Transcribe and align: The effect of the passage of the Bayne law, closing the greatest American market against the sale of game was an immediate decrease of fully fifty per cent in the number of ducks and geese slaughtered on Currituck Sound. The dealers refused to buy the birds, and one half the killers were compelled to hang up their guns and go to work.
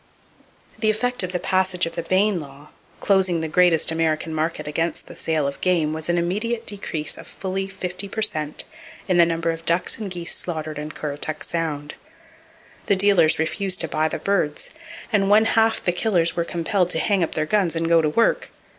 The 0.79 0.89
effect 0.89 1.21
of 1.21 1.31
the 1.31 1.37
passage 1.39 1.85
of 1.85 1.93
the 1.93 2.01
Bayne 2.01 2.39
law, 2.39 2.69
closing 2.99 3.39
the 3.41 3.47
greatest 3.47 3.91
American 3.91 4.33
market 4.33 4.67
against 4.67 5.05
the 5.05 5.15
sale 5.15 5.45
of 5.45 5.61
game 5.61 5.93
was 5.93 6.09
an 6.09 6.17
immediate 6.17 6.65
decrease 6.65 7.19
of 7.19 7.27
fully 7.27 7.67
fifty 7.67 8.09
per 8.09 8.23
cent 8.23 8.63
in 9.07 9.17
the 9.17 9.27
number 9.27 9.51
of 9.51 9.63
ducks 9.63 9.99
and 9.99 10.09
geese 10.09 10.33
slaughtered 10.35 10.79
on 10.79 10.89
Currituck 10.91 11.43
Sound. 11.43 11.93
The 12.87 12.95
dealers 12.95 13.37
refused 13.37 13.79
to 13.81 13.87
buy 13.87 14.07
the 14.07 14.17
birds, 14.17 14.71
and 15.13 15.29
one 15.29 15.45
half 15.45 15.83
the 15.83 15.91
killers 15.91 16.35
were 16.35 16.45
compelled 16.45 16.89
to 16.89 16.97
hang 16.99 17.23
up 17.23 17.35
their 17.35 17.45
guns 17.45 17.75
and 17.75 17.87
go 17.87 18.01
to 18.01 18.09
work. 18.09 18.49